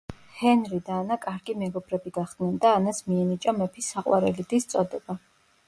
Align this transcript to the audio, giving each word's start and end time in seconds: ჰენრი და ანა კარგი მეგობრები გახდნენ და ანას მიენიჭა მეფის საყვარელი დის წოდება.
ჰენრი 0.35 0.77
და 0.87 0.95
ანა 1.01 1.17
კარგი 1.25 1.55
მეგობრები 1.63 2.13
გახდნენ 2.17 2.57
და 2.65 2.73
ანას 2.79 3.03
მიენიჭა 3.11 3.55
მეფის 3.61 3.93
საყვარელი 3.97 4.51
დის 4.55 4.69
წოდება. 4.75 5.21